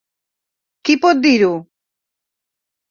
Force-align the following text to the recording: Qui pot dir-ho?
Qui 0.89 0.95
pot 1.05 1.21
dir-ho? 1.27 1.53